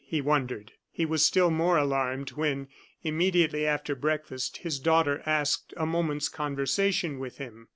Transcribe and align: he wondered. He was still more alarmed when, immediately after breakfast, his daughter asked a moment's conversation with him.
he 0.03 0.19
wondered. 0.19 0.71
He 0.89 1.05
was 1.05 1.23
still 1.23 1.51
more 1.51 1.77
alarmed 1.77 2.31
when, 2.31 2.69
immediately 3.03 3.67
after 3.67 3.93
breakfast, 3.93 4.57
his 4.57 4.79
daughter 4.79 5.21
asked 5.27 5.75
a 5.77 5.85
moment's 5.85 6.27
conversation 6.27 7.19
with 7.19 7.37
him. 7.37 7.67